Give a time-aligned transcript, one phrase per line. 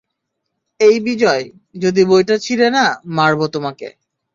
[0.79, 1.43] এই বিজয়,
[1.75, 2.85] যদি বইটা ছিড়ে না,
[3.17, 3.87] মারবো তোমাকে।